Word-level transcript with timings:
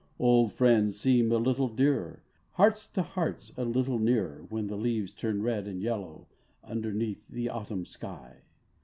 d 0.01 0.05
Old 0.23 0.51
'friends 0.51 0.97
seem 0.99 1.31
a 1.31 1.37
little 1.37 1.67
dearer; 1.67 2.23
Hearts 2.53 2.87
to 2.87 3.03
Hearts 3.03 3.53
a 3.55 3.63
little 3.63 3.99
nearer, 3.99 4.43
(ADhen 4.49 4.67
the 4.67 4.75
leases 4.75 5.13
turn 5.13 5.43
red 5.43 5.67
and 5.67 5.79
Ljello^ 5.79 6.25
Underneath 6.63 7.27
the 7.27 7.49
Autumn 7.49 7.83
shij. 7.83 8.37